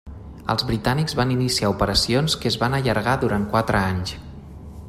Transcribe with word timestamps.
Els 0.53 0.63
britànics 0.69 1.15
van 1.19 1.33
iniciar 1.35 1.69
operacions 1.75 2.39
que 2.45 2.51
es 2.53 2.59
van 2.65 2.79
allargar 2.79 3.17
durant 3.25 3.49
quatre 3.55 3.87
anys. 3.93 4.17